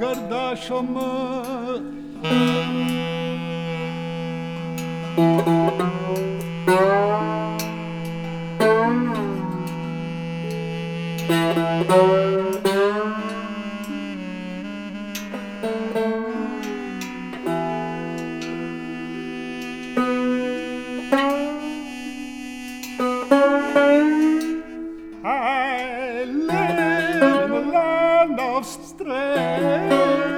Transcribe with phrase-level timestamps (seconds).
[0.00, 0.44] गर्दा
[29.36, 30.37] yeah.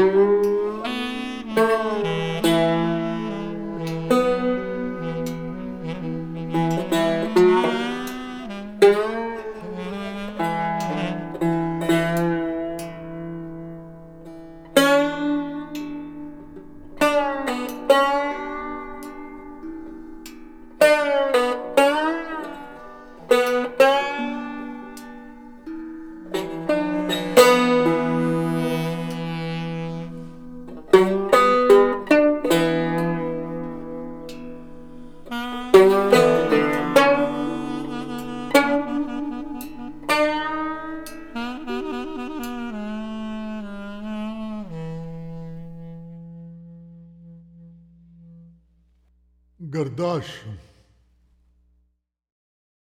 [49.69, 50.41] Gardasho